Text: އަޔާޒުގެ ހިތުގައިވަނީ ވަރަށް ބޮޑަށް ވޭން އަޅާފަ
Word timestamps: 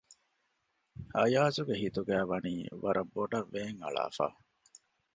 އަޔާޒުގެ 1.17 1.75
ހިތުގައިވަނީ 1.81 2.53
ވަރަށް 2.83 3.11
ބޮޑަށް 3.13 3.49
ވޭން 3.53 3.79
އަޅާފަ 3.83 4.27